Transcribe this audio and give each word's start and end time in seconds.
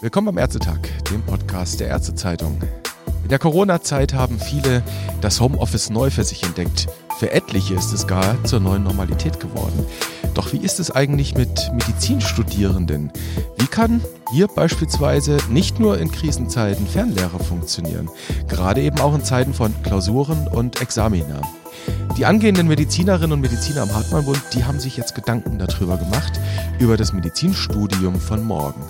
Willkommen 0.00 0.28
am 0.28 0.38
Ärztetag, 0.38 0.78
dem 1.10 1.22
Podcast 1.22 1.80
der 1.80 1.88
Ärztezeitung. 1.88 2.58
In 3.22 3.28
der 3.28 3.38
Corona-Zeit 3.38 4.14
haben 4.14 4.38
viele 4.38 4.82
das 5.20 5.40
Homeoffice 5.40 5.90
neu 5.90 6.10
für 6.10 6.24
sich 6.24 6.42
entdeckt. 6.42 6.86
Für 7.18 7.32
etliche 7.32 7.74
ist 7.74 7.92
es 7.92 8.06
gar 8.06 8.42
zur 8.44 8.60
neuen 8.60 8.84
Normalität 8.84 9.40
geworden. 9.40 9.84
Doch 10.34 10.52
wie 10.52 10.58
ist 10.58 10.80
es 10.80 10.90
eigentlich 10.90 11.34
mit 11.34 11.70
Medizinstudierenden? 11.72 13.12
Wie 13.58 13.66
kann 13.66 14.02
hier 14.32 14.46
beispielsweise 14.46 15.36
nicht 15.50 15.78
nur 15.78 15.98
in 15.98 16.10
Krisenzeiten 16.10 16.86
Fernlehre 16.86 17.38
funktionieren, 17.38 18.08
gerade 18.48 18.80
eben 18.80 19.00
auch 19.00 19.14
in 19.14 19.24
Zeiten 19.24 19.52
von 19.52 19.74
Klausuren 19.82 20.48
und 20.48 20.80
Examina? 20.80 21.42
Die 22.16 22.26
angehenden 22.26 22.68
Medizinerinnen 22.68 23.32
und 23.32 23.40
Mediziner 23.40 23.82
am 23.82 23.92
Hartmann-Bund, 23.92 24.40
die 24.52 24.64
haben 24.64 24.78
sich 24.78 24.96
jetzt 24.96 25.16
Gedanken 25.16 25.58
darüber 25.58 25.96
gemacht, 25.96 26.38
über 26.78 26.96
das 26.96 27.12
Medizinstudium 27.12 28.20
von 28.20 28.44
morgen. 28.44 28.80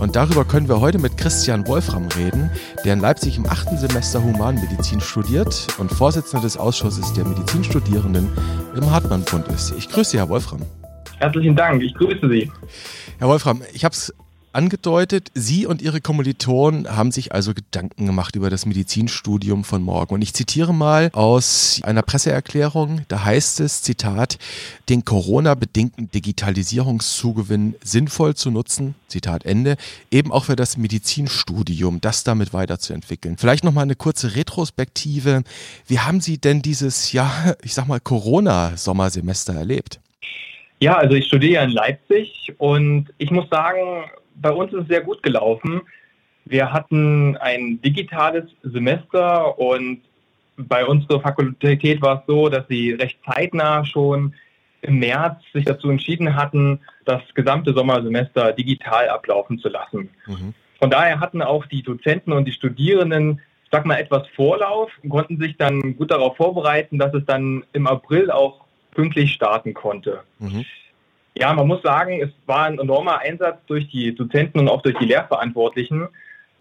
Und 0.00 0.16
darüber 0.16 0.44
können 0.44 0.68
wir 0.68 0.80
heute 0.80 0.98
mit 0.98 1.16
Christian 1.16 1.68
Wolfram 1.68 2.08
reden, 2.16 2.50
der 2.84 2.94
in 2.94 3.00
Leipzig 3.00 3.36
im 3.36 3.46
achten 3.46 3.78
Semester 3.78 4.24
Humanmedizin 4.24 5.00
studiert 5.00 5.68
und 5.78 5.92
Vorsitzender 5.92 6.42
des 6.42 6.56
Ausschusses 6.56 7.12
der 7.12 7.24
Medizinstudierenden 7.24 8.28
im 8.74 8.90
Hartmann-Bund 8.90 9.46
ist. 9.48 9.72
Ich 9.78 9.88
grüße 9.88 10.10
Sie, 10.10 10.18
Herr 10.18 10.28
Wolfram. 10.28 10.62
Herzlichen 11.18 11.54
Dank, 11.54 11.80
ich 11.80 11.94
grüße 11.94 12.28
Sie. 12.28 12.50
Herr 13.18 13.28
Wolfram, 13.28 13.62
ich 13.72 13.84
habe 13.84 13.92
es 13.92 14.12
angedeutet, 14.54 15.30
Sie 15.34 15.66
und 15.66 15.82
Ihre 15.82 16.00
Kommilitonen 16.00 16.88
haben 16.88 17.12
sich 17.12 17.32
also 17.32 17.54
Gedanken 17.54 18.06
gemacht 18.06 18.36
über 18.36 18.50
das 18.50 18.66
Medizinstudium 18.66 19.64
von 19.64 19.82
morgen. 19.82 20.14
Und 20.14 20.22
ich 20.22 20.34
zitiere 20.34 20.72
mal 20.72 21.10
aus 21.12 21.80
einer 21.82 22.02
Presseerklärung, 22.02 23.02
da 23.08 23.24
heißt 23.24 23.60
es, 23.60 23.82
Zitat, 23.82 24.38
den 24.88 25.04
Corona-bedingten 25.04 26.10
Digitalisierungszugewinn 26.10 27.74
sinnvoll 27.82 28.34
zu 28.34 28.50
nutzen, 28.50 28.94
Zitat 29.08 29.44
Ende, 29.44 29.76
eben 30.10 30.32
auch 30.32 30.44
für 30.44 30.56
das 30.56 30.76
Medizinstudium, 30.76 32.00
das 32.00 32.24
damit 32.24 32.52
weiterzuentwickeln. 32.52 33.36
Vielleicht 33.38 33.64
nochmal 33.64 33.82
eine 33.82 33.96
kurze 33.96 34.36
Retrospektive. 34.36 35.42
Wie 35.86 35.98
haben 35.98 36.20
Sie 36.20 36.38
denn 36.38 36.62
dieses, 36.62 37.12
ja, 37.12 37.56
ich 37.62 37.74
sag 37.74 37.86
mal, 37.86 38.00
Corona-Sommersemester 38.00 39.54
erlebt? 39.54 40.00
Ja, 40.84 40.98
also 40.98 41.14
ich 41.14 41.28
studiere 41.28 41.64
in 41.64 41.70
Leipzig 41.70 42.52
und 42.58 43.06
ich 43.16 43.30
muss 43.30 43.48
sagen, 43.48 44.04
bei 44.34 44.50
uns 44.50 44.70
ist 44.74 44.82
es 44.82 44.88
sehr 44.88 45.00
gut 45.00 45.22
gelaufen. 45.22 45.80
Wir 46.44 46.74
hatten 46.74 47.38
ein 47.38 47.80
digitales 47.80 48.44
Semester 48.62 49.58
und 49.58 50.02
bei 50.58 50.84
unserer 50.84 51.22
Fakultät 51.22 52.02
war 52.02 52.18
es 52.18 52.26
so, 52.26 52.50
dass 52.50 52.68
sie 52.68 52.92
recht 52.92 53.18
zeitnah 53.24 53.86
schon 53.86 54.34
im 54.82 54.98
März 54.98 55.40
sich 55.54 55.64
dazu 55.64 55.88
entschieden 55.88 56.36
hatten, 56.36 56.80
das 57.06 57.22
gesamte 57.32 57.72
Sommersemester 57.72 58.52
digital 58.52 59.08
ablaufen 59.08 59.58
zu 59.58 59.70
lassen. 59.70 60.10
Mhm. 60.26 60.52
Von 60.78 60.90
daher 60.90 61.18
hatten 61.18 61.40
auch 61.40 61.64
die 61.64 61.82
Dozenten 61.82 62.30
und 62.30 62.44
die 62.44 62.52
Studierenden, 62.52 63.40
sag 63.72 63.86
mal, 63.86 63.96
etwas 63.96 64.28
Vorlauf 64.36 64.90
und 65.02 65.08
konnten 65.08 65.40
sich 65.40 65.56
dann 65.56 65.96
gut 65.96 66.10
darauf 66.10 66.36
vorbereiten, 66.36 66.98
dass 66.98 67.14
es 67.14 67.24
dann 67.24 67.64
im 67.72 67.86
April 67.86 68.30
auch 68.30 68.63
pünktlich 68.94 69.32
starten 69.32 69.74
konnte. 69.74 70.22
Mhm. 70.38 70.64
Ja, 71.36 71.52
man 71.52 71.66
muss 71.66 71.82
sagen, 71.82 72.20
es 72.22 72.30
war 72.46 72.66
ein 72.66 72.78
enormer 72.78 73.18
Einsatz 73.18 73.58
durch 73.66 73.88
die 73.88 74.14
Dozenten 74.14 74.60
und 74.60 74.68
auch 74.68 74.82
durch 74.82 74.96
die 74.98 75.06
Lehrverantwortlichen. 75.06 76.08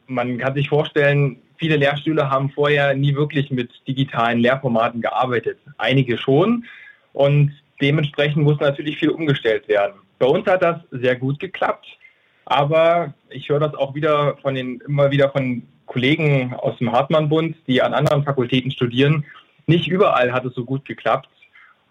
Man 0.07 0.37
kann 0.39 0.55
sich 0.55 0.69
vorstellen, 0.69 1.37
viele 1.57 1.77
Lehrstühle 1.77 2.29
haben 2.29 2.49
vorher 2.49 2.95
nie 2.95 3.15
wirklich 3.15 3.51
mit 3.51 3.69
digitalen 3.87 4.39
Lehrformaten 4.39 5.01
gearbeitet. 5.01 5.59
Einige 5.77 6.17
schon. 6.17 6.65
Und 7.13 7.53
dementsprechend 7.81 8.43
muss 8.43 8.59
natürlich 8.59 8.97
viel 8.97 9.09
umgestellt 9.09 9.67
werden. 9.67 9.93
Bei 10.17 10.25
uns 10.25 10.47
hat 10.47 10.63
das 10.63 10.77
sehr 10.91 11.15
gut 11.15 11.39
geklappt. 11.39 11.85
Aber 12.45 13.13
ich 13.29 13.49
höre 13.49 13.59
das 13.59 13.75
auch 13.75 13.95
wieder 13.95 14.37
von 14.41 14.55
den, 14.55 14.81
immer 14.87 15.11
wieder 15.11 15.29
von 15.29 15.63
Kollegen 15.85 16.53
aus 16.55 16.77
dem 16.77 16.91
Hartmann-Bund, 16.91 17.55
die 17.67 17.81
an 17.81 17.93
anderen 17.93 18.23
Fakultäten 18.23 18.71
studieren. 18.71 19.25
Nicht 19.67 19.87
überall 19.87 20.31
hat 20.33 20.45
es 20.45 20.53
so 20.55 20.65
gut 20.65 20.85
geklappt. 20.85 21.29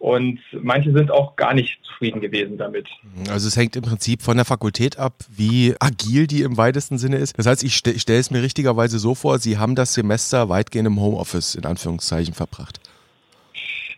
Und 0.03 0.41
manche 0.51 0.91
sind 0.93 1.13
auch 1.13 1.37
gar 1.37 1.55
nicht 1.55 1.79
zufrieden 1.85 2.21
gewesen 2.21 2.59
damit. 2.59 2.89
Also 3.31 3.47
es 3.47 3.57
hängt 3.57 3.77
im 3.77 3.85
Prinzip 3.85 4.21
von 4.21 4.37
der 4.37 4.45
Fakultät 4.45 4.99
ab, 4.99 5.15
wie 5.29 5.77
agil 5.79 6.27
die 6.27 6.43
im 6.43 6.57
weitesten 6.57 6.99
Sinne 6.99 7.19
ist. 7.19 7.39
Das 7.39 7.47
heißt, 7.47 7.63
ich 7.63 7.77
stelle 7.77 8.01
stell 8.01 8.19
es 8.19 8.33
mir 8.33 8.43
richtigerweise 8.43 8.99
so 8.99 9.15
vor, 9.15 9.39
Sie 9.39 9.59
haben 9.59 9.77
das 9.77 9.95
Semester 9.95 10.49
weitgehend 10.49 10.89
im 10.89 11.01
Homeoffice 11.01 11.55
in 11.55 11.65
Anführungszeichen 11.65 12.35
verbracht. 12.35 12.81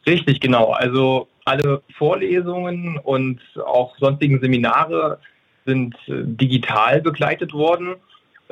Richtig, 0.06 0.40
genau. 0.40 0.72
Also 0.72 1.26
alle 1.46 1.80
Vorlesungen 1.96 2.98
und 2.98 3.40
auch 3.64 3.96
sonstigen 3.96 4.42
Seminare 4.42 5.18
sind 5.64 5.94
äh, 6.06 6.20
digital 6.26 7.00
begleitet 7.00 7.54
worden. 7.54 7.96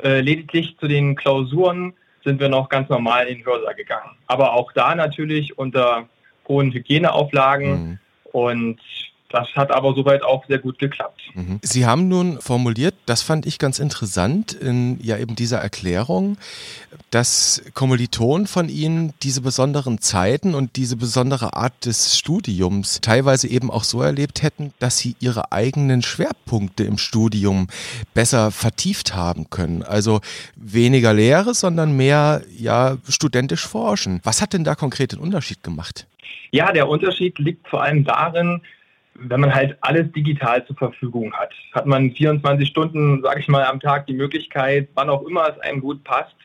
Äh, 0.01 0.21
lediglich 0.21 0.75
zu 0.79 0.87
den 0.87 1.15
Klausuren 1.15 1.93
sind 2.23 2.39
wir 2.39 2.49
noch 2.49 2.69
ganz 2.69 2.89
normal 2.89 3.27
in 3.27 3.37
den 3.37 3.45
Hörsaal 3.45 3.75
gegangen. 3.75 4.09
Aber 4.25 4.53
auch 4.53 4.71
da 4.71 4.95
natürlich 4.95 5.55
unter 5.59 6.09
hohen 6.47 6.71
Hygieneauflagen. 6.71 7.69
Mhm. 7.71 7.99
Und 8.31 8.81
das 9.33 9.47
hat 9.55 9.71
aber 9.71 9.95
soweit 9.95 10.23
auch 10.23 10.45
sehr 10.45 10.59
gut 10.59 10.77
geklappt. 10.77 11.19
Mhm. 11.33 11.59
Sie 11.63 11.87
haben 11.87 12.07
nun 12.07 12.39
formuliert, 12.39 12.93
das 13.07 13.23
fand 13.23 13.47
ich 13.47 13.57
ganz 13.57 13.79
interessant 13.79 14.53
in 14.53 14.99
ja 15.01 15.17
eben 15.17 15.35
dieser 15.35 15.57
Erklärung, 15.57 16.37
dass 17.09 17.63
Kommilitonen 17.73 18.45
von 18.45 18.69
Ihnen 18.69 19.13
diese 19.23 19.41
besonderen 19.41 19.99
Zeiten 19.99 20.53
und 20.53 20.75
diese 20.75 20.97
besondere 20.97 21.55
Art 21.55 21.85
des 21.85 22.15
Studiums 22.15 23.01
teilweise 23.01 23.47
eben 23.47 23.71
auch 23.71 23.83
so 23.83 24.03
erlebt 24.03 24.43
hätten, 24.43 24.71
dass 24.77 24.99
sie 24.99 25.15
ihre 25.19 25.51
eigenen 25.51 26.03
Schwerpunkte 26.03 26.83
im 26.83 26.99
Studium 26.99 27.69
besser 28.13 28.51
vertieft 28.51 29.15
haben 29.15 29.49
können. 29.49 29.81
Also 29.81 30.21
weniger 30.55 31.13
Lehre, 31.13 31.55
sondern 31.55 31.97
mehr 31.97 32.43
ja 32.55 32.97
studentisch 33.09 33.67
forschen. 33.67 34.21
Was 34.23 34.43
hat 34.43 34.53
denn 34.53 34.63
da 34.63 34.75
konkret 34.75 35.13
den 35.13 35.19
Unterschied 35.19 35.63
gemacht? 35.63 36.05
Ja, 36.51 36.71
der 36.71 36.87
Unterschied 36.87 37.39
liegt 37.39 37.67
vor 37.67 37.81
allem 37.81 38.03
darin, 38.03 38.61
wenn 39.15 39.41
man 39.41 39.53
halt 39.53 39.77
alles 39.81 40.11
digital 40.11 40.65
zur 40.65 40.75
Verfügung 40.75 41.33
hat, 41.33 41.53
hat 41.73 41.85
man 41.85 42.11
24 42.11 42.67
Stunden, 42.67 43.21
sage 43.21 43.39
ich 43.39 43.47
mal, 43.47 43.65
am 43.65 43.79
Tag 43.79 44.07
die 44.07 44.13
Möglichkeit, 44.13 44.89
wann 44.95 45.09
auch 45.09 45.23
immer 45.23 45.47
es 45.49 45.59
einem 45.59 45.81
gut 45.81 46.03
passt, 46.03 46.35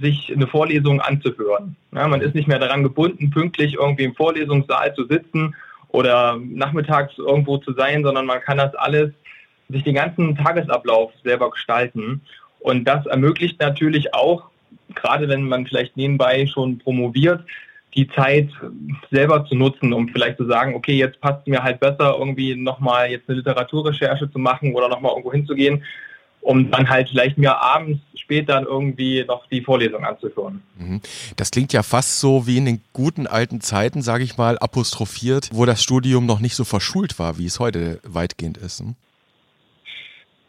sich 0.00 0.32
eine 0.32 0.46
Vorlesung 0.46 1.00
anzuhören. 1.00 1.76
Ja, 1.92 2.06
man 2.08 2.20
ist 2.20 2.34
nicht 2.34 2.48
mehr 2.48 2.58
daran 2.58 2.82
gebunden, 2.82 3.30
pünktlich 3.30 3.74
irgendwie 3.74 4.04
im 4.04 4.14
Vorlesungssaal 4.14 4.94
zu 4.94 5.06
sitzen 5.06 5.54
oder 5.88 6.38
nachmittags 6.38 7.18
irgendwo 7.18 7.58
zu 7.58 7.72
sein, 7.72 8.04
sondern 8.04 8.26
man 8.26 8.40
kann 8.40 8.58
das 8.58 8.74
alles, 8.76 9.10
sich 9.68 9.84
den 9.84 9.94
ganzen 9.94 10.36
Tagesablauf 10.36 11.12
selber 11.24 11.50
gestalten. 11.50 12.22
Und 12.60 12.84
das 12.84 13.06
ermöglicht 13.06 13.60
natürlich 13.60 14.14
auch, 14.14 14.44
gerade 14.94 15.28
wenn 15.28 15.48
man 15.48 15.66
vielleicht 15.66 15.96
nebenbei 15.96 16.46
schon 16.46 16.78
promoviert, 16.78 17.44
die 17.94 18.08
Zeit 18.08 18.48
selber 19.10 19.44
zu 19.46 19.54
nutzen, 19.54 19.92
um 19.92 20.08
vielleicht 20.08 20.36
zu 20.36 20.46
sagen, 20.46 20.74
okay, 20.74 20.96
jetzt 20.96 21.20
passt 21.20 21.40
es 21.40 21.46
mir 21.46 21.62
halt 21.62 21.80
besser, 21.80 22.16
irgendwie 22.18 22.54
nochmal 22.54 23.10
jetzt 23.10 23.28
eine 23.28 23.38
Literaturrecherche 23.38 24.30
zu 24.30 24.38
machen 24.38 24.74
oder 24.74 24.88
nochmal 24.88 25.12
irgendwo 25.12 25.32
hinzugehen, 25.32 25.82
um 26.40 26.70
dann 26.70 26.88
halt 26.88 27.08
vielleicht 27.08 27.36
mir 27.36 27.60
abends 27.60 28.00
später 28.14 28.62
irgendwie 28.62 29.24
noch 29.26 29.46
die 29.48 29.60
Vorlesung 29.60 30.04
anzuführen. 30.04 30.62
Mhm. 30.78 31.00
Das 31.36 31.50
klingt 31.50 31.72
ja 31.72 31.82
fast 31.82 32.20
so 32.20 32.46
wie 32.46 32.58
in 32.58 32.64
den 32.64 32.80
guten 32.92 33.26
alten 33.26 33.60
Zeiten, 33.60 34.02
sage 34.02 34.22
ich 34.22 34.38
mal, 34.38 34.56
apostrophiert, 34.58 35.50
wo 35.52 35.66
das 35.66 35.82
Studium 35.82 36.26
noch 36.26 36.40
nicht 36.40 36.54
so 36.54 36.64
verschult 36.64 37.18
war, 37.18 37.38
wie 37.38 37.46
es 37.46 37.58
heute 37.58 38.00
weitgehend 38.04 38.56
ist. 38.58 38.80
Hm? 38.80 38.94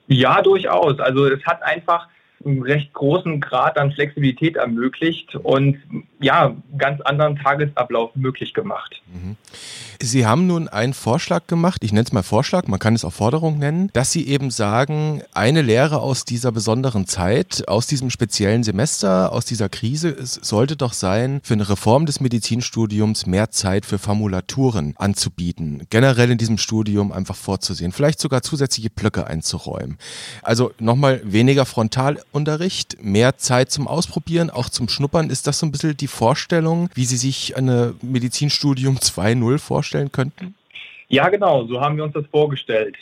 Ja, 0.08 0.42
durchaus. 0.42 1.00
Also 1.00 1.26
es 1.26 1.44
hat 1.46 1.64
einfach 1.64 2.08
einen 2.46 2.62
recht 2.62 2.94
großen 2.94 3.40
Grad 3.40 3.78
an 3.78 3.92
Flexibilität 3.92 4.56
ermöglicht 4.56 5.36
und 5.36 5.78
ja, 6.22 6.56
ganz 6.78 7.02
anderen 7.02 7.36
Tagesablauf 7.36 8.16
möglich 8.16 8.54
gemacht. 8.54 9.02
Mhm. 9.12 9.36
Sie 10.04 10.26
haben 10.26 10.48
nun 10.48 10.68
einen 10.68 10.96
Vorschlag 10.96 11.46
gemacht, 11.46 11.84
ich 11.84 11.92
nenne 11.92 12.06
es 12.06 12.12
mal 12.12 12.24
Vorschlag, 12.24 12.68
man 12.68 12.80
kann 12.80 12.96
es 12.96 13.06
auch 13.06 13.14
Forderung 13.14 13.60
nennen, 13.60 13.92
dass 13.94 14.12
Sie 14.12 14.28
eben 14.28 14.50
sagen, 14.50 15.22
eine 15.34 15.62
Lehre 15.62 16.00
aus 16.02 16.26
dieser 16.26 16.52
besonderen 16.52 17.06
Zeit, 17.06 17.68
aus 17.68 17.86
diesem 17.86 18.10
speziellen 18.10 18.64
Semester, 18.64 19.32
aus 19.32 19.46
dieser 19.46 19.70
Krise, 19.70 20.10
es 20.10 20.34
sollte 20.34 20.76
doch 20.76 20.94
sein, 20.94 21.40
für 21.44 21.54
eine 21.54 21.70
Reform 21.70 22.08
des 22.08 22.20
Medizinstudiums 22.20 23.28
mehr 23.28 23.52
Zeit 23.52 23.86
für 23.86 24.00
Formulaturen 24.00 24.96
anzubieten, 24.98 25.86
generell 25.92 26.32
in 26.32 26.40
diesem 26.40 26.58
Studium 26.58 27.12
einfach 27.12 27.36
vorzusehen, 27.36 27.92
vielleicht 27.92 28.20
sogar 28.20 28.42
zusätzliche 28.42 28.90
Blöcke 28.90 29.28
einzuräumen. 29.28 30.00
Also 30.42 30.72
nochmal 30.80 31.22
weniger 31.24 31.66
Frontalunterricht, 31.66 33.04
mehr 33.04 33.38
Zeit 33.38 33.72
zum 33.72 33.88
Ausprobieren, 33.88 34.50
auch 34.50 34.70
zum 34.70 34.90
Schnuppern. 34.90 35.30
Ist 35.30 35.46
das 35.46 35.60
so 35.60 35.68
ein 35.68 35.72
bisschen 35.72 35.96
die 35.96 36.08
Vorstellung, 36.12 36.90
wie 36.94 37.06
Sie 37.06 37.18
sich 37.18 37.58
eine 37.58 37.96
Medizinstudium 38.02 38.98
2.0 38.98 39.58
vorstellen 39.58 40.12
könnten? 40.12 40.56
Ja, 41.08 41.30
genau, 41.30 41.66
so 41.66 41.82
haben 41.82 41.98
wir 41.98 42.04
uns 42.04 42.14
das 42.14 42.26
vorgestellt. 42.28 42.96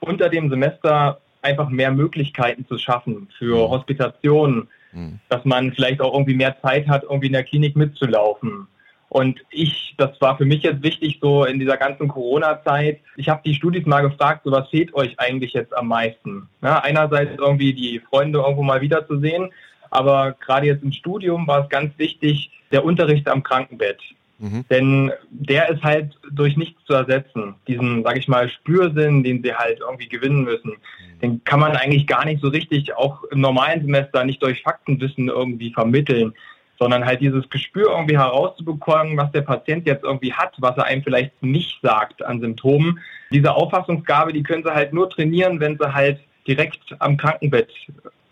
Unter 0.00 0.28
dem 0.28 0.50
Semester 0.50 1.20
einfach 1.42 1.68
mehr 1.68 1.90
Möglichkeiten 1.90 2.66
zu 2.66 2.78
schaffen 2.78 3.28
für 3.38 3.56
mhm. 3.56 3.70
Hospitationen, 3.70 4.68
mhm. 4.92 5.20
dass 5.28 5.44
man 5.44 5.72
vielleicht 5.72 6.00
auch 6.00 6.12
irgendwie 6.12 6.34
mehr 6.34 6.60
Zeit 6.60 6.88
hat, 6.88 7.04
irgendwie 7.04 7.28
in 7.28 7.32
der 7.32 7.44
Klinik 7.44 7.76
mitzulaufen 7.76 8.66
Und 9.08 9.40
ich, 9.50 9.94
das 9.96 10.20
war 10.20 10.36
für 10.36 10.44
mich 10.44 10.62
jetzt 10.62 10.82
wichtig, 10.82 11.18
so 11.22 11.44
in 11.44 11.58
dieser 11.58 11.76
ganzen 11.76 12.08
Corona-Zeit. 12.08 13.00
Ich 13.16 13.28
habe 13.28 13.42
die 13.44 13.54
Studis 13.54 13.86
mal 13.86 14.02
gefragt, 14.02 14.42
so 14.44 14.50
was 14.50 14.68
fehlt 14.68 14.92
euch 14.94 15.18
eigentlich 15.18 15.52
jetzt 15.52 15.76
am 15.76 15.88
meisten? 15.88 16.48
Ja, 16.62 16.80
einerseits 16.80 17.38
irgendwie 17.38 17.72
die 17.72 18.00
Freunde 18.00 18.40
irgendwo 18.40 18.62
mal 18.62 18.80
wiederzusehen, 18.80 19.50
aber 19.90 20.32
gerade 20.32 20.66
jetzt 20.66 20.82
im 20.82 20.92
Studium 20.92 21.46
war 21.46 21.64
es 21.64 21.68
ganz 21.68 21.96
wichtig, 21.98 22.50
der 22.72 22.84
Unterricht 22.84 23.28
am 23.28 23.42
Krankenbett. 23.42 24.00
Mhm. 24.38 24.64
Denn 24.70 25.12
der 25.30 25.68
ist 25.68 25.82
halt 25.82 26.16
durch 26.30 26.56
nichts 26.56 26.84
zu 26.84 26.92
ersetzen. 26.92 27.54
Diesen, 27.66 28.04
sag 28.04 28.16
ich 28.16 28.28
mal, 28.28 28.48
Spürsinn, 28.48 29.24
den 29.24 29.42
sie 29.42 29.52
halt 29.52 29.80
irgendwie 29.80 30.08
gewinnen 30.08 30.44
müssen, 30.44 30.70
mhm. 30.70 31.20
den 31.20 31.44
kann 31.44 31.60
man 31.60 31.72
eigentlich 31.72 32.06
gar 32.06 32.24
nicht 32.24 32.40
so 32.40 32.48
richtig 32.48 32.96
auch 32.96 33.24
im 33.24 33.40
normalen 33.40 33.82
Semester 33.82 34.24
nicht 34.24 34.42
durch 34.42 34.62
Faktenwissen 34.62 35.28
irgendwie 35.28 35.72
vermitteln, 35.72 36.34
sondern 36.78 37.04
halt 37.04 37.20
dieses 37.20 37.48
Gespür 37.50 37.90
irgendwie 37.90 38.16
herauszubekommen, 38.16 39.16
was 39.16 39.32
der 39.32 39.42
Patient 39.42 39.86
jetzt 39.86 40.04
irgendwie 40.04 40.32
hat, 40.32 40.54
was 40.58 40.76
er 40.76 40.84
einem 40.84 41.02
vielleicht 41.02 41.42
nicht 41.42 41.80
sagt 41.82 42.22
an 42.22 42.40
Symptomen. 42.40 43.00
Diese 43.32 43.52
Auffassungsgabe, 43.52 44.32
die 44.32 44.44
können 44.44 44.62
sie 44.62 44.72
halt 44.72 44.92
nur 44.92 45.10
trainieren, 45.10 45.58
wenn 45.58 45.76
sie 45.76 45.92
halt 45.92 46.20
direkt 46.46 46.80
am 47.00 47.16
Krankenbett 47.16 47.70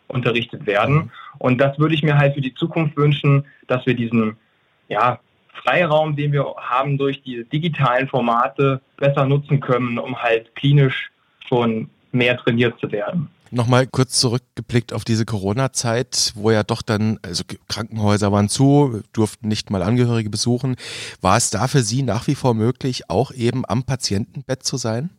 unterrichtet 0.09 0.67
werden. 0.67 1.11
Und 1.39 1.59
das 1.59 1.79
würde 1.79 1.95
ich 1.95 2.03
mir 2.03 2.17
halt 2.17 2.35
für 2.35 2.41
die 2.41 2.55
Zukunft 2.55 2.97
wünschen, 2.97 3.45
dass 3.67 3.85
wir 3.87 3.95
diesen 3.95 4.37
ja, 4.89 5.19
Freiraum, 5.63 6.17
den 6.17 6.33
wir 6.33 6.45
haben 6.57 6.99
durch 6.99 7.23
diese 7.23 7.45
digitalen 7.45 8.09
Formate, 8.09 8.81
besser 8.97 9.27
nutzen 9.27 9.61
können, 9.61 9.99
um 9.99 10.17
halt 10.17 10.55
klinisch 10.55 11.11
schon 11.49 11.91
mehr 12.13 12.37
trainiert 12.37 12.79
zu 12.81 12.91
werden. 12.93 13.29
Nochmal 13.51 13.87
kurz 13.87 14.19
zurückgeblickt 14.21 14.93
auf 14.93 15.05
diese 15.05 15.25
Corona-Zeit, 15.25 16.33
wo 16.35 16.51
ja 16.51 16.65
doch 16.65 16.83
dann, 16.83 17.19
also 17.23 17.45
Krankenhäuser 17.69 18.33
waren 18.33 18.49
zu, 18.49 19.03
durften 19.13 19.47
nicht 19.49 19.71
mal 19.71 19.83
Angehörige 19.83 20.31
besuchen. 20.31 20.77
War 21.21 21.37
es 21.37 21.51
da 21.51 21.69
für 21.69 21.83
Sie 21.83 22.03
nach 22.03 22.27
wie 22.27 22.35
vor 22.35 22.55
möglich, 22.55 23.09
auch 23.09 23.33
eben 23.33 23.65
am 23.67 23.85
Patientenbett 23.85 24.65
zu 24.65 24.77
sein? 24.77 25.11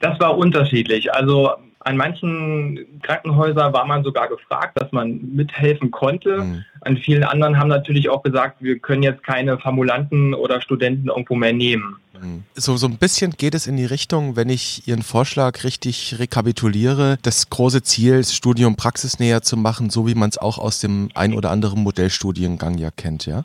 Das 0.00 0.18
war 0.18 0.36
unterschiedlich. 0.36 1.12
Also 1.14 1.50
an 1.86 1.96
manchen 1.96 3.00
Krankenhäusern 3.02 3.72
war 3.72 3.86
man 3.86 4.02
sogar 4.02 4.28
gefragt, 4.28 4.72
dass 4.74 4.90
man 4.90 5.20
mithelfen 5.34 5.92
konnte. 5.92 6.38
Mhm. 6.38 6.64
An 6.80 6.96
vielen 6.96 7.22
anderen 7.22 7.60
haben 7.60 7.68
natürlich 7.68 8.08
auch 8.08 8.24
gesagt, 8.24 8.56
wir 8.60 8.80
können 8.80 9.04
jetzt 9.04 9.22
keine 9.22 9.56
Formulanten 9.58 10.34
oder 10.34 10.60
Studenten 10.60 11.08
irgendwo 11.08 11.36
mehr 11.36 11.52
nehmen. 11.52 11.96
Mhm. 12.20 12.42
So, 12.54 12.76
so 12.76 12.88
ein 12.88 12.96
bisschen 12.96 13.30
geht 13.30 13.54
es 13.54 13.68
in 13.68 13.76
die 13.76 13.84
Richtung, 13.84 14.34
wenn 14.34 14.48
ich 14.48 14.88
Ihren 14.88 15.02
Vorschlag 15.02 15.62
richtig 15.62 16.16
rekapituliere, 16.18 17.18
das 17.22 17.50
große 17.50 17.82
Ziel, 17.84 18.16
das 18.16 18.34
Studium 18.34 18.74
praxisnäher 18.74 19.42
zu 19.42 19.56
machen, 19.56 19.88
so 19.88 20.08
wie 20.08 20.16
man 20.16 20.30
es 20.30 20.38
auch 20.38 20.58
aus 20.58 20.80
dem 20.80 21.10
ein 21.14 21.34
oder 21.34 21.50
anderen 21.50 21.84
Modellstudiengang 21.84 22.78
ja 22.78 22.90
kennt, 22.90 23.26
ja? 23.26 23.44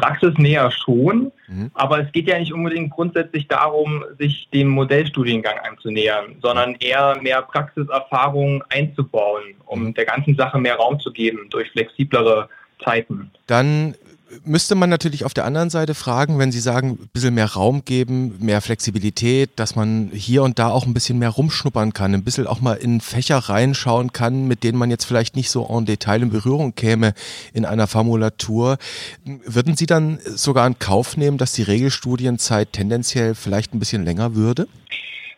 Praxisnäher 0.00 0.70
schon, 0.70 1.32
mhm. 1.48 1.70
aber 1.74 2.00
es 2.00 2.12
geht 2.12 2.28
ja 2.28 2.38
nicht 2.38 2.52
unbedingt 2.52 2.90
grundsätzlich 2.90 3.48
darum, 3.48 4.04
sich 4.18 4.48
dem 4.52 4.68
Modellstudiengang 4.68 5.58
anzunähern, 5.58 6.36
sondern 6.42 6.74
eher 6.76 7.18
mehr 7.22 7.42
Praxiserfahrung 7.42 8.62
einzubauen, 8.68 9.54
um 9.64 9.84
mhm. 9.84 9.94
der 9.94 10.04
ganzen 10.04 10.36
Sache 10.36 10.58
mehr 10.58 10.76
Raum 10.76 11.00
zu 11.00 11.12
geben 11.12 11.46
durch 11.50 11.70
flexiblere 11.70 12.48
Zeiten. 12.84 13.30
Dann 13.46 13.94
müsste 14.44 14.74
man 14.74 14.90
natürlich 14.90 15.24
auf 15.24 15.34
der 15.34 15.44
anderen 15.44 15.70
Seite 15.70 15.94
fragen, 15.94 16.38
wenn 16.38 16.52
Sie 16.52 16.60
sagen, 16.60 16.98
ein 17.00 17.08
bisschen 17.12 17.34
mehr 17.34 17.46
Raum 17.46 17.84
geben, 17.84 18.36
mehr 18.40 18.60
Flexibilität, 18.60 19.50
dass 19.56 19.76
man 19.76 20.10
hier 20.12 20.42
und 20.42 20.58
da 20.58 20.70
auch 20.70 20.86
ein 20.86 20.94
bisschen 20.94 21.18
mehr 21.18 21.30
rumschnuppern 21.30 21.92
kann, 21.92 22.14
ein 22.14 22.24
bisschen 22.24 22.46
auch 22.46 22.60
mal 22.60 22.74
in 22.74 23.00
Fächer 23.00 23.38
reinschauen 23.38 24.12
kann, 24.12 24.48
mit 24.48 24.64
denen 24.64 24.78
man 24.78 24.90
jetzt 24.90 25.04
vielleicht 25.04 25.36
nicht 25.36 25.50
so 25.50 25.66
en 25.68 25.86
Detail 25.86 26.22
in 26.22 26.30
Berührung 26.30 26.74
käme 26.74 27.14
in 27.52 27.64
einer 27.64 27.86
Formulatur. 27.86 28.78
Würden 29.24 29.76
Sie 29.76 29.86
dann 29.86 30.18
sogar 30.24 30.66
in 30.66 30.78
Kauf 30.78 31.16
nehmen, 31.16 31.38
dass 31.38 31.52
die 31.52 31.62
Regelstudienzeit 31.62 32.72
tendenziell 32.72 33.34
vielleicht 33.34 33.74
ein 33.74 33.78
bisschen 33.78 34.04
länger 34.04 34.34
würde? 34.34 34.66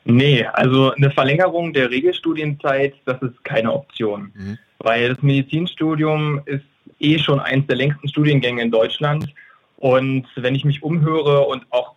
Nee, 0.05 0.47
also 0.55 0.93
eine 0.93 1.11
Verlängerung 1.11 1.75
der 1.75 1.91
Regelstudienzeit, 1.91 2.95
das 3.05 3.21
ist 3.21 3.45
keine 3.45 3.73
Option. 3.73 4.33
Mhm. 4.35 4.59
Weil 4.79 5.11
das 5.11 5.23
Medizinstudium 5.23 6.41
ist 6.47 6.65
eh 7.01 7.19
schon 7.19 7.41
eins 7.41 7.67
der 7.67 7.77
längsten 7.77 8.09
Studiengänge 8.09 8.63
in 8.63 8.71
Deutschland. 8.71 9.27
Und 9.77 10.27
wenn 10.37 10.55
ich 10.55 10.65
mich 10.65 10.83
umhöre 10.83 11.41
und 11.41 11.65
auch 11.71 11.95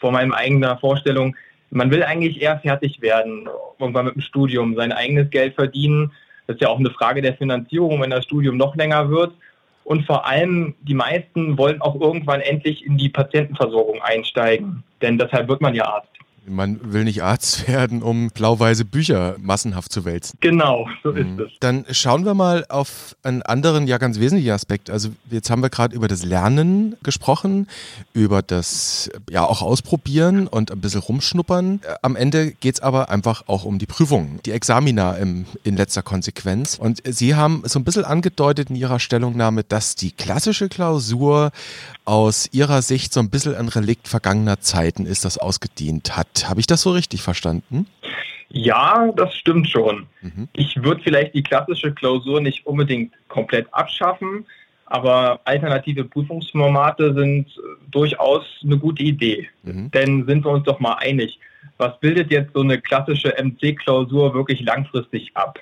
vor 0.00 0.12
meinem 0.12 0.32
eigenen 0.32 0.78
Vorstellung, 0.78 1.36
man 1.70 1.90
will 1.90 2.02
eigentlich 2.02 2.40
eher 2.40 2.58
fertig 2.60 3.00
werden, 3.00 3.48
irgendwann 3.78 4.06
mit 4.06 4.14
dem 4.14 4.22
Studium, 4.22 4.76
sein 4.76 4.92
eigenes 4.92 5.30
Geld 5.30 5.54
verdienen. 5.54 6.12
Das 6.46 6.56
ist 6.56 6.62
ja 6.62 6.68
auch 6.68 6.78
eine 6.78 6.90
Frage 6.90 7.22
der 7.22 7.34
Finanzierung, 7.34 8.00
wenn 8.00 8.10
das 8.10 8.24
Studium 8.24 8.56
noch 8.56 8.76
länger 8.76 9.10
wird. 9.10 9.32
Und 9.84 10.04
vor 10.04 10.26
allem, 10.26 10.74
die 10.80 10.94
meisten 10.94 11.58
wollen 11.58 11.80
auch 11.80 12.00
irgendwann 12.00 12.40
endlich 12.40 12.84
in 12.84 12.98
die 12.98 13.08
Patientenversorgung 13.08 14.00
einsteigen. 14.02 14.82
Denn 15.02 15.18
deshalb 15.18 15.48
wird 15.48 15.60
man 15.60 15.74
ja 15.74 15.84
Arzt. 15.86 16.15
Man 16.48 16.92
will 16.92 17.04
nicht 17.04 17.22
Arzt 17.22 17.68
werden, 17.68 18.02
um 18.02 18.30
blau-weiße 18.30 18.84
Bücher 18.84 19.36
massenhaft 19.38 19.92
zu 19.92 20.04
wälzen. 20.04 20.38
Genau, 20.40 20.88
so 21.02 21.10
ist 21.10 21.26
mhm. 21.26 21.40
es. 21.40 21.52
Dann 21.60 21.84
schauen 21.90 22.24
wir 22.24 22.34
mal 22.34 22.64
auf 22.68 23.16
einen 23.22 23.42
anderen, 23.42 23.86
ja 23.86 23.98
ganz 23.98 24.18
wesentlichen 24.20 24.52
Aspekt. 24.52 24.90
Also 24.90 25.10
jetzt 25.30 25.50
haben 25.50 25.62
wir 25.62 25.70
gerade 25.70 25.94
über 25.94 26.08
das 26.08 26.24
Lernen 26.24 26.96
gesprochen, 27.02 27.68
über 28.12 28.42
das 28.42 29.10
ja 29.30 29.44
auch 29.44 29.62
Ausprobieren 29.62 30.46
und 30.46 30.70
ein 30.70 30.80
bisschen 30.80 31.00
rumschnuppern. 31.00 31.80
Am 32.02 32.16
Ende 32.16 32.52
geht 32.52 32.76
es 32.76 32.80
aber 32.80 33.10
einfach 33.10 33.44
auch 33.48 33.64
um 33.64 33.78
die 33.78 33.86
Prüfung, 33.86 34.40
die 34.44 34.52
Examina 34.52 35.16
im, 35.16 35.46
in 35.64 35.76
letzter 35.76 36.02
Konsequenz. 36.02 36.78
Und 36.78 37.02
Sie 37.04 37.34
haben 37.34 37.62
so 37.64 37.78
ein 37.78 37.84
bisschen 37.84 38.04
angedeutet 38.04 38.70
in 38.70 38.76
Ihrer 38.76 39.00
Stellungnahme, 39.00 39.64
dass 39.64 39.96
die 39.96 40.12
klassische 40.12 40.68
Klausur 40.68 41.50
aus 42.04 42.48
Ihrer 42.52 42.82
Sicht 42.82 43.12
so 43.12 43.20
ein 43.20 43.30
bisschen 43.30 43.54
ein 43.54 43.68
Relikt 43.68 44.08
vergangener 44.08 44.60
Zeiten 44.60 45.06
ist, 45.06 45.24
das 45.24 45.38
ausgedient 45.38 46.16
hat. 46.16 46.35
Habe 46.44 46.60
ich 46.60 46.66
das 46.66 46.82
so 46.82 46.90
richtig 46.90 47.22
verstanden? 47.22 47.86
Ja, 48.48 49.10
das 49.16 49.34
stimmt 49.34 49.68
schon. 49.68 50.06
Mhm. 50.22 50.48
Ich 50.52 50.82
würde 50.82 51.02
vielleicht 51.02 51.34
die 51.34 51.42
klassische 51.42 51.92
Klausur 51.92 52.40
nicht 52.40 52.66
unbedingt 52.66 53.12
komplett 53.28 53.66
abschaffen, 53.72 54.46
aber 54.86 55.40
alternative 55.44 56.04
Prüfungsformate 56.04 57.12
sind 57.14 57.46
durchaus 57.90 58.44
eine 58.62 58.78
gute 58.78 59.02
Idee. 59.02 59.48
Mhm. 59.64 59.90
Denn 59.90 60.26
sind 60.26 60.44
wir 60.44 60.52
uns 60.52 60.64
doch 60.64 60.78
mal 60.78 60.94
einig, 60.94 61.38
was 61.78 61.98
bildet 62.00 62.30
jetzt 62.30 62.52
so 62.54 62.60
eine 62.60 62.80
klassische 62.80 63.34
MC-Klausur 63.36 64.32
wirklich 64.32 64.60
langfristig 64.60 65.30
ab? 65.34 65.58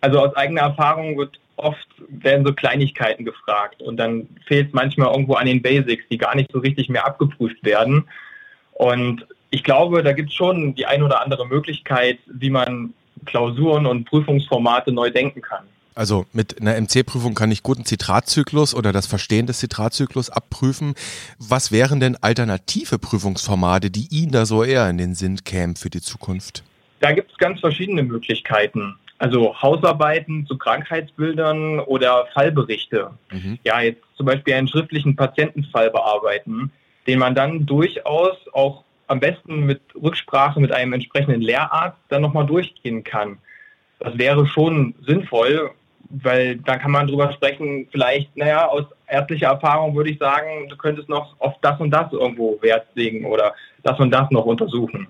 Also 0.00 0.20
aus 0.20 0.34
eigener 0.34 0.62
Erfahrung 0.62 1.18
wird 1.18 1.38
oft 1.56 1.88
werden 2.08 2.46
so 2.46 2.52
Kleinigkeiten 2.52 3.24
gefragt 3.24 3.82
und 3.82 3.96
dann 3.96 4.28
fehlt 4.46 4.68
es 4.68 4.72
manchmal 4.72 5.08
irgendwo 5.08 5.34
an 5.34 5.46
den 5.46 5.60
Basics, 5.60 6.04
die 6.10 6.18
gar 6.18 6.34
nicht 6.36 6.50
so 6.52 6.60
richtig 6.60 6.88
mehr 6.88 7.04
abgeprüft 7.06 7.62
werden. 7.64 8.04
Und 8.72 9.26
ich 9.50 9.64
glaube, 9.64 10.02
da 10.02 10.12
gibt 10.12 10.30
es 10.30 10.34
schon 10.34 10.74
die 10.74 10.86
ein 10.86 11.02
oder 11.02 11.22
andere 11.22 11.46
Möglichkeit, 11.46 12.18
wie 12.26 12.50
man 12.50 12.92
Klausuren 13.24 13.86
und 13.86 14.04
Prüfungsformate 14.04 14.92
neu 14.92 15.10
denken 15.10 15.40
kann. 15.40 15.64
Also 15.94 16.26
mit 16.32 16.60
einer 16.60 16.80
MC-Prüfung 16.80 17.34
kann 17.34 17.50
ich 17.50 17.64
guten 17.64 17.84
Zitratzyklus 17.84 18.72
oder 18.72 18.92
das 18.92 19.08
Verstehen 19.08 19.48
des 19.48 19.58
Zitratzyklus 19.58 20.30
abprüfen. 20.30 20.94
Was 21.40 21.72
wären 21.72 21.98
denn 21.98 22.16
alternative 22.20 23.00
Prüfungsformate, 23.00 23.90
die 23.90 24.06
Ihnen 24.12 24.30
da 24.30 24.46
so 24.46 24.62
eher 24.62 24.88
in 24.88 24.96
den 24.96 25.16
Sinn 25.16 25.42
kämen 25.42 25.74
für 25.74 25.90
die 25.90 26.00
Zukunft? 26.00 26.62
Da 27.00 27.10
gibt 27.10 27.32
es 27.32 27.38
ganz 27.38 27.58
verschiedene 27.58 28.04
Möglichkeiten. 28.04 28.94
Also 29.18 29.60
Hausarbeiten 29.60 30.46
zu 30.46 30.56
Krankheitsbildern 30.56 31.80
oder 31.80 32.26
Fallberichte. 32.32 33.10
Mhm. 33.32 33.58
Ja, 33.64 33.80
jetzt 33.80 34.02
zum 34.16 34.26
Beispiel 34.26 34.54
einen 34.54 34.68
schriftlichen 34.68 35.16
Patientenfall 35.16 35.90
bearbeiten, 35.90 36.70
den 37.08 37.18
man 37.18 37.34
dann 37.34 37.66
durchaus 37.66 38.36
auch 38.52 38.84
am 39.08 39.20
besten 39.20 39.66
mit 39.66 39.80
Rücksprache 40.00 40.60
mit 40.60 40.72
einem 40.72 40.92
entsprechenden 40.92 41.42
Lehrarzt 41.42 41.98
dann 42.08 42.22
nochmal 42.22 42.46
durchgehen 42.46 43.02
kann. 43.02 43.38
Das 43.98 44.16
wäre 44.16 44.46
schon 44.46 44.94
sinnvoll, 45.06 45.70
weil 46.10 46.56
da 46.56 46.76
kann 46.76 46.92
man 46.92 47.06
drüber 47.06 47.32
sprechen, 47.32 47.88
vielleicht, 47.90 48.34
naja, 48.36 48.66
aus 48.66 48.84
ärztlicher 49.06 49.48
Erfahrung 49.48 49.94
würde 49.96 50.10
ich 50.10 50.18
sagen, 50.18 50.68
du 50.68 50.76
könntest 50.76 51.08
noch 51.08 51.34
auf 51.40 51.54
das 51.62 51.80
und 51.80 51.90
das 51.90 52.12
irgendwo 52.12 52.58
Wert 52.62 52.86
legen 52.94 53.24
oder 53.24 53.54
das 53.82 53.98
und 53.98 54.10
das 54.10 54.30
noch 54.30 54.44
untersuchen. 54.44 55.08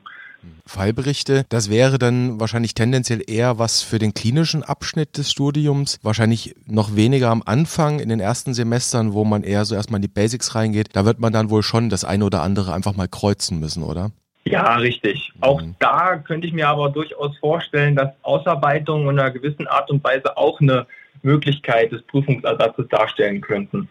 Fallberichte. 0.67 1.45
Das 1.49 1.71
wäre 1.71 1.99
dann 1.99 2.39
wahrscheinlich 2.41 2.75
tendenziell 2.75 3.23
eher 3.27 3.59
was 3.59 3.83
für 3.83 3.99
den 3.99 4.15
klinischen 4.15 4.63
Abschnitt 4.63 5.17
des 5.17 5.31
Studiums. 5.31 5.99
Wahrscheinlich 6.03 6.55
noch 6.67 6.95
weniger 6.95 7.31
am 7.31 7.43
Anfang 7.45 8.01
in 8.01 8.09
den 8.09 8.21
ersten 8.21 8.55
Semestern, 8.55 9.13
wo 9.13 9.25
man 9.25 9.43
eher 9.43 9.65
so 9.65 9.75
erstmal 9.75 9.99
in 9.99 10.03
die 10.03 10.09
Basics 10.09 10.55
reingeht. 10.55 10.91
Da 10.93 11.05
wird 11.05 11.21
man 11.21 11.33
dann 11.33 11.51
wohl 11.51 11.63
schon 11.63 11.89
das 11.89 12.05
eine 12.05 12.25
oder 12.25 12.43
andere 12.43 12.73
einfach 12.73 12.95
mal 12.95 13.09
kreuzen 13.09 13.61
müssen, 13.61 13.83
oder? 13.83 14.11
Ja, 14.45 14.77
richtig. 14.77 15.33
Mhm. 15.37 15.43
Auch 15.43 15.63
da 15.79 16.17
könnte 16.17 16.47
ich 16.47 16.53
mir 16.53 16.69
aber 16.69 16.91
durchaus 16.91 17.37
vorstellen, 17.39 17.97
dass 17.97 18.11
Ausarbeitungen 18.23 19.09
in 19.09 19.19
einer 19.19 19.31
gewissen 19.31 19.67
Art 19.67 19.91
und 19.91 20.03
Weise 20.05 20.37
auch 20.37 20.61
eine 20.61 20.87
Möglichkeit 21.23 21.93
des 21.93 22.03
Prüfungsersatzes 22.03 22.89
darstellen 22.89 23.41
könnten. 23.41 23.89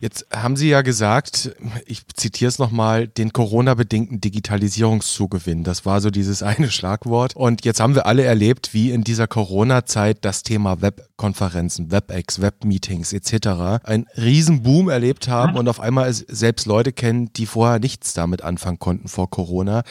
Jetzt 0.00 0.26
haben 0.32 0.56
Sie 0.56 0.68
ja 0.68 0.82
gesagt, 0.82 1.54
ich 1.86 2.06
zitiere 2.14 2.48
es 2.48 2.58
nochmal, 2.58 3.08
den 3.08 3.32
Corona-bedingten 3.32 4.20
Digitalisierungszugewinn. 4.20 5.64
Das 5.64 5.86
war 5.86 6.00
so 6.00 6.10
dieses 6.10 6.42
eine 6.42 6.70
Schlagwort. 6.70 7.34
Und 7.34 7.64
jetzt 7.64 7.80
haben 7.80 7.94
wir 7.94 8.06
alle 8.06 8.24
erlebt, 8.24 8.74
wie 8.74 8.90
in 8.90 9.04
dieser 9.04 9.26
Corona-Zeit 9.26 10.18
das 10.22 10.42
Thema 10.42 10.82
Webkonferenzen, 10.82 11.90
WebEx, 11.90 12.40
Webmeetings 12.40 13.12
etc. 13.12 13.84
einen 13.84 14.06
Riesenboom 14.16 14.88
erlebt 14.88 15.28
haben 15.28 15.56
und 15.56 15.68
auf 15.68 15.80
einmal 15.80 16.12
selbst 16.12 16.66
Leute 16.66 16.92
kennen, 16.92 17.30
die 17.34 17.46
vorher 17.46 17.78
nichts 17.78 18.12
damit 18.14 18.42
anfangen 18.42 18.78
konnten 18.78 19.08
vor 19.08 19.30
Corona. 19.30 19.82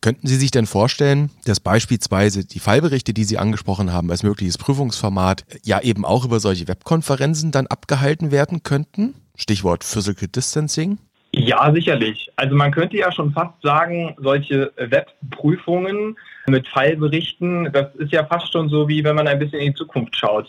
Könnten 0.00 0.26
Sie 0.26 0.36
sich 0.36 0.50
denn 0.50 0.66
vorstellen, 0.66 1.30
dass 1.44 1.60
beispielsweise 1.60 2.44
die 2.44 2.60
Fallberichte, 2.60 3.12
die 3.12 3.24
Sie 3.24 3.38
angesprochen 3.38 3.92
haben, 3.92 4.10
als 4.10 4.22
mögliches 4.22 4.58
Prüfungsformat, 4.58 5.44
ja 5.62 5.80
eben 5.80 6.04
auch 6.04 6.24
über 6.24 6.40
solche 6.40 6.68
Webkonferenzen 6.68 7.50
dann 7.50 7.66
abgehalten 7.66 8.30
werden 8.30 8.62
könnten? 8.62 8.99
Stichwort 9.40 9.84
Physical 9.84 10.28
Distancing? 10.28 10.98
Ja, 11.32 11.72
sicherlich. 11.72 12.30
Also 12.36 12.54
man 12.54 12.72
könnte 12.72 12.96
ja 12.96 13.10
schon 13.10 13.32
fast 13.32 13.54
sagen, 13.62 14.14
solche 14.18 14.72
Webprüfungen 14.76 16.18
mit 16.46 16.68
Fallberichten, 16.68 17.72
das 17.72 17.94
ist 17.96 18.12
ja 18.12 18.26
fast 18.26 18.52
schon 18.52 18.68
so, 18.68 18.88
wie 18.88 19.02
wenn 19.02 19.16
man 19.16 19.28
ein 19.28 19.38
bisschen 19.38 19.60
in 19.60 19.72
die 19.72 19.78
Zukunft 19.78 20.14
schaut. 20.16 20.48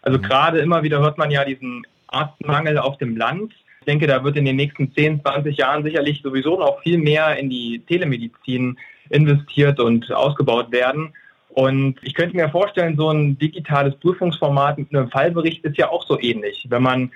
Also 0.00 0.18
mhm. 0.18 0.22
gerade 0.22 0.58
immer 0.58 0.82
wieder 0.82 0.98
hört 1.00 1.18
man 1.18 1.30
ja 1.30 1.44
diesen 1.44 1.86
Arztmangel 2.08 2.78
auf 2.78 2.98
dem 2.98 3.16
Land. 3.16 3.52
Ich 3.80 3.86
denke, 3.86 4.06
da 4.06 4.24
wird 4.24 4.36
in 4.36 4.44
den 4.44 4.56
nächsten 4.56 4.92
10, 4.92 5.22
20 5.22 5.56
Jahren 5.56 5.84
sicherlich 5.84 6.20
sowieso 6.22 6.58
noch 6.58 6.80
viel 6.82 6.98
mehr 6.98 7.36
in 7.36 7.48
die 7.48 7.80
Telemedizin 7.86 8.78
investiert 9.10 9.78
und 9.78 10.10
ausgebaut 10.10 10.72
werden. 10.72 11.12
Und 11.50 11.96
ich 12.02 12.14
könnte 12.14 12.34
mir 12.34 12.48
vorstellen, 12.48 12.96
so 12.96 13.10
ein 13.10 13.38
digitales 13.38 13.94
Prüfungsformat 13.96 14.78
mit 14.78 14.94
einem 14.94 15.10
Fallbericht 15.10 15.64
ist 15.64 15.76
ja 15.76 15.90
auch 15.90 16.06
so 16.06 16.18
ähnlich. 16.18 16.66
Wenn 16.70 16.82
man 16.82 17.12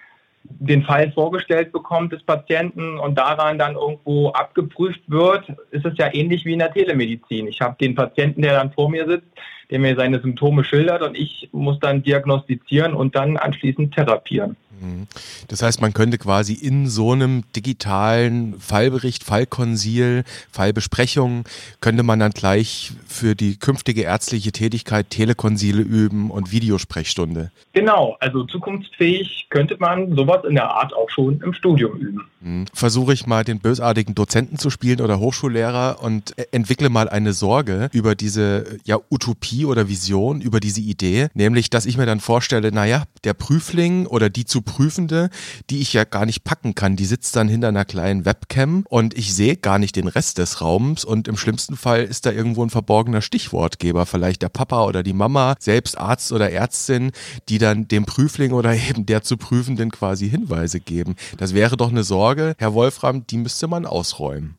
den 0.48 0.82
Fall 0.82 1.12
vorgestellt 1.12 1.72
bekommt 1.72 2.12
des 2.12 2.22
Patienten 2.22 2.98
und 2.98 3.16
daran 3.16 3.58
dann 3.58 3.74
irgendwo 3.74 4.30
abgeprüft 4.30 5.02
wird, 5.08 5.44
ist 5.70 5.84
es 5.84 5.96
ja 5.98 6.12
ähnlich 6.12 6.44
wie 6.44 6.54
in 6.54 6.58
der 6.58 6.72
Telemedizin. 6.72 7.46
Ich 7.46 7.60
habe 7.60 7.76
den 7.80 7.94
Patienten, 7.94 8.42
der 8.42 8.54
dann 8.54 8.72
vor 8.72 8.90
mir 8.90 9.06
sitzt, 9.06 9.28
der 9.70 9.78
mir 9.78 9.96
seine 9.96 10.20
Symptome 10.20 10.64
schildert 10.64 11.02
und 11.02 11.16
ich 11.16 11.48
muss 11.52 11.78
dann 11.80 12.02
diagnostizieren 12.02 12.94
und 12.94 13.16
dann 13.16 13.36
anschließend 13.36 13.94
therapieren. 13.94 14.56
Mhm. 14.80 15.06
Das 15.48 15.62
heißt, 15.62 15.80
man 15.80 15.92
könnte 15.92 16.18
quasi 16.18 16.52
in 16.54 16.88
so 16.88 17.12
einem 17.12 17.44
digitalen 17.54 18.58
Fallbericht, 18.60 19.24
Fallkonsil, 19.24 20.24
Fallbesprechung, 20.50 21.44
könnte 21.80 22.02
man 22.02 22.18
dann 22.18 22.32
gleich 22.32 22.92
für 23.06 23.34
die 23.34 23.56
künftige 23.56 24.02
ärztliche 24.02 24.52
Tätigkeit 24.52 25.10
Telekonsile 25.10 25.82
üben 25.82 26.30
und 26.30 26.52
Videosprechstunde. 26.52 27.50
Genau, 27.72 28.16
also 28.20 28.44
zukunftsfähig 28.44 29.46
könnte 29.50 29.76
man 29.78 30.14
sowas 30.16 30.44
in 30.48 30.54
der 30.54 30.70
Art 30.70 30.94
auch 30.94 31.10
schon 31.10 31.40
im 31.42 31.52
Studium 31.52 31.98
üben. 31.98 32.26
Mhm. 32.40 32.66
Versuche 32.72 33.12
ich 33.12 33.26
mal 33.26 33.44
den 33.44 33.60
bösartigen 33.60 34.14
Dozenten 34.14 34.58
zu 34.58 34.70
spielen 34.70 35.00
oder 35.00 35.18
Hochschullehrer 35.18 35.98
und 36.02 36.34
entwickle 36.52 36.88
mal 36.88 37.08
eine 37.08 37.32
Sorge 37.32 37.88
über 37.92 38.14
diese 38.14 38.78
ja, 38.84 38.98
Utopie 39.10 39.64
oder 39.64 39.88
Vision, 39.88 40.40
über 40.40 40.60
diese 40.60 40.80
Idee, 40.80 41.28
nämlich, 41.34 41.70
dass 41.70 41.86
ich 41.86 41.96
mir 41.96 42.06
dann 42.06 42.20
vorstelle, 42.20 42.72
naja, 42.72 43.04
der 43.24 43.34
Prüfling 43.34 44.06
oder 44.06 44.30
die 44.30 44.44
zu 44.44 44.62
Prüfende, 44.66 45.30
die 45.70 45.80
ich 45.80 45.94
ja 45.94 46.04
gar 46.04 46.26
nicht 46.26 46.44
packen 46.44 46.74
kann. 46.74 46.96
Die 46.96 47.06
sitzt 47.06 47.34
dann 47.36 47.48
hinter 47.48 47.68
einer 47.68 47.86
kleinen 47.86 48.26
Webcam 48.26 48.84
und 48.90 49.16
ich 49.16 49.34
sehe 49.34 49.56
gar 49.56 49.78
nicht 49.78 49.96
den 49.96 50.08
Rest 50.08 50.36
des 50.36 50.60
Raums 50.60 51.06
und 51.06 51.28
im 51.28 51.38
schlimmsten 51.38 51.76
Fall 51.76 52.02
ist 52.02 52.26
da 52.26 52.32
irgendwo 52.32 52.62
ein 52.62 52.68
verborgener 52.68 53.22
Stichwortgeber, 53.22 54.04
vielleicht 54.04 54.42
der 54.42 54.50
Papa 54.50 54.84
oder 54.84 55.02
die 55.02 55.14
Mama, 55.14 55.54
selbst 55.58 55.96
Arzt 55.96 56.32
oder 56.32 56.50
Ärztin, 56.50 57.12
die 57.48 57.56
dann 57.56 57.88
dem 57.88 58.04
Prüfling 58.04 58.52
oder 58.52 58.74
eben 58.90 59.06
der 59.06 59.22
zu 59.22 59.38
Prüfenden 59.38 59.90
quasi 59.90 60.28
Hinweise 60.28 60.80
geben. 60.80 61.16
Das 61.38 61.54
wäre 61.54 61.78
doch 61.78 61.90
eine 61.90 62.02
Sorge, 62.02 62.54
Herr 62.58 62.74
Wolfram, 62.74 63.26
die 63.26 63.38
müsste 63.38 63.68
man 63.68 63.86
ausräumen. 63.86 64.58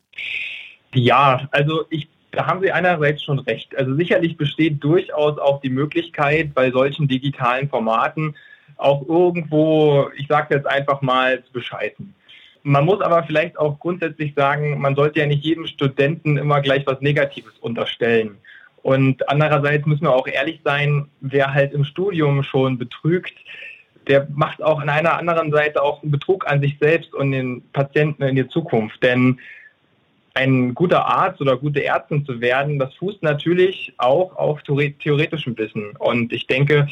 Ja, 0.94 1.46
also 1.52 1.84
ich 1.90 2.08
da 2.30 2.46
haben 2.46 2.60
Sie 2.60 2.70
einerseits 2.70 3.22
schon 3.22 3.38
recht. 3.38 3.76
Also 3.76 3.94
sicherlich 3.94 4.36
besteht 4.36 4.84
durchaus 4.84 5.38
auch 5.38 5.60
die 5.60 5.70
Möglichkeit, 5.70 6.54
bei 6.54 6.70
solchen 6.70 7.08
digitalen 7.08 7.68
Formaten 7.68 8.36
auch 8.78 9.06
irgendwo, 9.08 10.08
ich 10.16 10.26
sage 10.28 10.54
jetzt 10.54 10.66
einfach 10.66 11.02
mal, 11.02 11.42
zu 11.44 11.52
bescheißen. 11.52 12.14
Man 12.62 12.84
muss 12.84 13.00
aber 13.00 13.22
vielleicht 13.22 13.58
auch 13.58 13.78
grundsätzlich 13.78 14.34
sagen, 14.34 14.80
man 14.80 14.94
sollte 14.94 15.20
ja 15.20 15.26
nicht 15.26 15.44
jedem 15.44 15.66
Studenten 15.66 16.36
immer 16.36 16.60
gleich 16.60 16.86
was 16.86 17.00
Negatives 17.00 17.54
unterstellen. 17.60 18.38
Und 18.82 19.28
andererseits 19.28 19.86
müssen 19.86 20.04
wir 20.04 20.14
auch 20.14 20.26
ehrlich 20.26 20.60
sein, 20.64 21.08
wer 21.20 21.52
halt 21.52 21.72
im 21.72 21.84
Studium 21.84 22.42
schon 22.42 22.78
betrügt, 22.78 23.34
der 24.06 24.26
macht 24.34 24.62
auch 24.62 24.80
an 24.80 24.88
einer 24.88 25.18
anderen 25.18 25.50
Seite 25.52 25.82
auch 25.82 26.02
einen 26.02 26.10
Betrug 26.10 26.50
an 26.50 26.60
sich 26.60 26.78
selbst 26.80 27.14
und 27.14 27.32
den 27.32 27.62
Patienten 27.72 28.22
in 28.22 28.36
die 28.36 28.48
Zukunft. 28.48 29.02
Denn 29.02 29.38
ein 30.34 30.74
guter 30.74 31.04
Arzt 31.06 31.40
oder 31.40 31.56
gute 31.56 31.84
Ärztin 31.84 32.24
zu 32.24 32.40
werden, 32.40 32.78
das 32.78 32.94
fußt 32.94 33.22
natürlich 33.22 33.92
auch 33.98 34.36
auf 34.36 34.62
theoretischem 34.62 35.58
Wissen. 35.58 35.96
Und 35.98 36.32
ich 36.32 36.46
denke, 36.46 36.88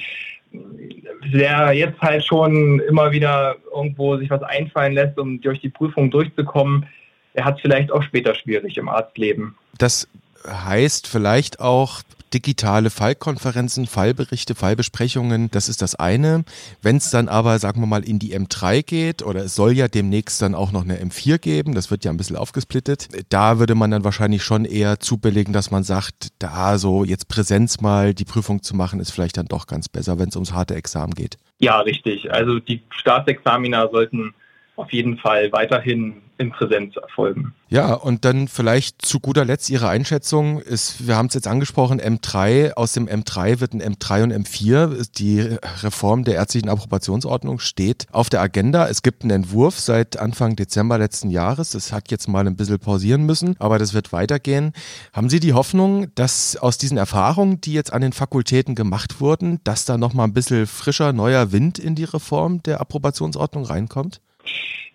der 1.32 1.72
jetzt 1.72 2.00
halt 2.00 2.24
schon 2.24 2.80
immer 2.80 3.10
wieder 3.10 3.56
irgendwo 3.74 4.16
sich 4.16 4.30
was 4.30 4.42
einfallen 4.42 4.92
lässt, 4.92 5.18
um 5.18 5.40
durch 5.40 5.60
die 5.60 5.68
Prüfung 5.68 6.10
durchzukommen, 6.10 6.86
er 7.34 7.44
hat 7.44 7.56
es 7.56 7.60
vielleicht 7.62 7.92
auch 7.92 8.02
später 8.02 8.34
schwierig 8.34 8.78
im 8.78 8.88
Arztleben. 8.88 9.56
Das 9.78 10.08
heißt 10.46 11.06
vielleicht 11.06 11.60
auch 11.60 12.02
digitale 12.36 12.90
Fallkonferenzen, 12.90 13.86
Fallberichte, 13.86 14.54
Fallbesprechungen, 14.54 15.50
das 15.50 15.70
ist 15.70 15.80
das 15.80 15.94
eine. 15.94 16.44
Wenn 16.82 16.96
es 16.96 17.08
dann 17.08 17.28
aber, 17.28 17.58
sagen 17.58 17.80
wir 17.80 17.86
mal, 17.86 18.04
in 18.04 18.18
die 18.18 18.36
M3 18.36 18.82
geht 18.82 19.22
oder 19.22 19.44
es 19.44 19.54
soll 19.54 19.72
ja 19.72 19.88
demnächst 19.88 20.42
dann 20.42 20.54
auch 20.54 20.70
noch 20.70 20.84
eine 20.84 20.98
M4 20.98 21.38
geben, 21.38 21.74
das 21.74 21.90
wird 21.90 22.04
ja 22.04 22.10
ein 22.10 22.18
bisschen 22.18 22.36
aufgesplittet, 22.36 23.08
da 23.30 23.58
würde 23.58 23.74
man 23.74 23.90
dann 23.90 24.04
wahrscheinlich 24.04 24.44
schon 24.44 24.66
eher 24.66 25.00
zubilligen, 25.00 25.54
dass 25.54 25.70
man 25.70 25.82
sagt, 25.82 26.28
da 26.38 26.76
so 26.76 27.04
jetzt 27.04 27.28
Präsenz 27.28 27.80
mal 27.80 28.12
die 28.12 28.26
Prüfung 28.26 28.62
zu 28.62 28.76
machen, 28.76 29.00
ist 29.00 29.12
vielleicht 29.12 29.38
dann 29.38 29.46
doch 29.46 29.66
ganz 29.66 29.88
besser, 29.88 30.18
wenn 30.18 30.28
es 30.28 30.36
ums 30.36 30.52
harte 30.52 30.74
Examen 30.74 31.14
geht. 31.14 31.38
Ja, 31.58 31.80
richtig. 31.80 32.30
Also 32.30 32.60
die 32.60 32.82
Staatsexamina 32.90 33.88
sollten 33.88 34.34
auf 34.76 34.92
jeden 34.92 35.16
Fall 35.16 35.50
weiterhin 35.52 36.20
in 36.38 36.50
Präsenz 36.50 36.96
erfolgen. 36.96 37.54
Ja, 37.68 37.94
und 37.94 38.24
dann 38.24 38.46
vielleicht 38.46 39.02
zu 39.02 39.20
guter 39.20 39.44
Letzt 39.44 39.70
Ihre 39.70 39.88
Einschätzung 39.88 40.60
ist, 40.60 41.06
wir 41.06 41.16
haben 41.16 41.26
es 41.26 41.34
jetzt 41.34 41.48
angesprochen, 41.48 42.00
M3, 42.00 42.74
aus 42.74 42.92
dem 42.92 43.08
M3 43.08 43.60
wird 43.60 43.72
ein 43.72 43.82
M3 43.82 44.22
und 44.22 44.32
M4. 44.32 45.10
Die 45.16 45.40
Reform 45.82 46.24
der 46.24 46.34
ärztlichen 46.34 46.68
Approbationsordnung 46.68 47.58
steht 47.58 48.06
auf 48.12 48.28
der 48.28 48.40
Agenda. 48.40 48.86
Es 48.86 49.02
gibt 49.02 49.22
einen 49.22 49.30
Entwurf 49.30 49.80
seit 49.80 50.18
Anfang 50.18 50.56
Dezember 50.56 50.98
letzten 50.98 51.30
Jahres. 51.30 51.70
Das 51.70 51.92
hat 51.92 52.10
jetzt 52.10 52.28
mal 52.28 52.46
ein 52.46 52.56
bisschen 52.56 52.78
pausieren 52.78 53.24
müssen, 53.24 53.56
aber 53.58 53.78
das 53.78 53.94
wird 53.94 54.12
weitergehen. 54.12 54.72
Haben 55.12 55.28
Sie 55.28 55.40
die 55.40 55.54
Hoffnung, 55.54 56.14
dass 56.14 56.56
aus 56.56 56.78
diesen 56.78 56.98
Erfahrungen, 56.98 57.60
die 57.60 57.72
jetzt 57.72 57.92
an 57.92 58.02
den 58.02 58.12
Fakultäten 58.12 58.74
gemacht 58.74 59.20
wurden, 59.20 59.60
dass 59.64 59.84
da 59.86 59.98
nochmal 59.98 60.28
ein 60.28 60.34
bisschen 60.34 60.66
frischer, 60.66 61.12
neuer 61.12 61.50
Wind 61.52 61.78
in 61.78 61.94
die 61.94 62.04
Reform 62.04 62.62
der 62.62 62.80
Approbationsordnung 62.80 63.64
reinkommt? 63.64 64.20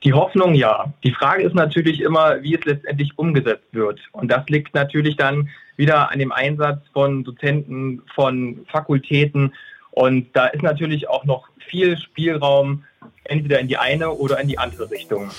Die 0.04 0.14
Hoffnung 0.14 0.56
ja. 0.56 0.92
Die 1.04 1.12
Frage 1.12 1.44
ist 1.44 1.54
natürlich 1.54 2.02
immer, 2.02 2.42
wie 2.42 2.56
es 2.56 2.66
letztendlich 2.66 3.18
umgesetzt 3.18 3.68
wird. 3.72 4.00
Und 4.14 4.32
das 4.32 4.48
liegt 4.48 4.74
natürlich 4.74 5.16
dann 5.16 5.50
wieder 5.78 6.12
an 6.12 6.20
dem 6.20 6.32
Einsatz 6.32 6.82
von 6.92 7.24
Dozenten, 7.24 8.02
von 8.16 8.66
Fakultäten. 8.68 9.54
Und 9.92 10.28
da 10.34 10.48
ist 10.48 10.64
natürlich 10.64 11.08
auch 11.08 11.26
noch 11.26 11.48
viel 11.60 11.98
Spielraum, 11.98 12.84
entweder 13.24 13.60
in 13.60 13.68
die 13.68 13.78
eine 13.78 14.12
oder 14.12 14.40
in 14.40 14.48
die 14.48 14.60
andere 14.60 14.90
Richtung. 14.92 15.32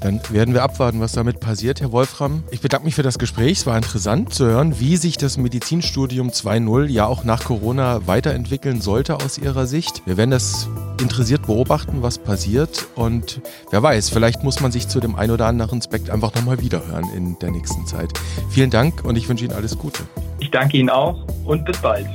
Dann 0.00 0.20
werden 0.30 0.54
wir 0.54 0.62
abwarten, 0.62 1.00
was 1.00 1.12
damit 1.12 1.40
passiert, 1.40 1.80
Herr 1.80 1.90
Wolfram. 1.90 2.44
Ich 2.50 2.60
bedanke 2.60 2.84
mich 2.84 2.94
für 2.94 3.02
das 3.02 3.18
Gespräch. 3.18 3.58
Es 3.58 3.66
war 3.66 3.76
interessant 3.76 4.32
zu 4.32 4.46
hören, 4.46 4.78
wie 4.78 4.96
sich 4.96 5.16
das 5.16 5.38
Medizinstudium 5.38 6.28
2.0 6.28 6.86
ja 6.86 7.06
auch 7.06 7.24
nach 7.24 7.44
Corona 7.44 8.06
weiterentwickeln 8.06 8.80
sollte 8.80 9.16
aus 9.16 9.38
Ihrer 9.38 9.66
Sicht. 9.66 10.02
Wir 10.06 10.16
werden 10.16 10.30
das 10.30 10.68
interessiert 11.00 11.46
beobachten, 11.46 12.02
was 12.02 12.18
passiert. 12.18 12.86
Und 12.94 13.40
wer 13.70 13.82
weiß, 13.82 14.10
vielleicht 14.10 14.44
muss 14.44 14.60
man 14.60 14.70
sich 14.70 14.86
zu 14.86 15.00
dem 15.00 15.16
ein 15.16 15.30
oder 15.30 15.46
anderen 15.46 15.80
Aspekt 15.80 16.10
einfach 16.10 16.34
nochmal 16.34 16.60
wiederhören 16.60 17.08
in 17.16 17.38
der 17.40 17.50
nächsten 17.50 17.86
Zeit. 17.86 18.10
Vielen 18.50 18.70
Dank 18.70 19.04
und 19.04 19.16
ich 19.16 19.28
wünsche 19.28 19.44
Ihnen 19.44 19.54
alles 19.54 19.76
Gute. 19.78 20.02
Ich 20.38 20.50
danke 20.50 20.76
Ihnen 20.76 20.90
auch 20.90 21.26
und 21.44 21.64
bis 21.64 21.78
bald. 21.78 22.06